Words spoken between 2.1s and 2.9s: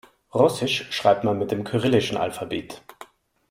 Alphabet.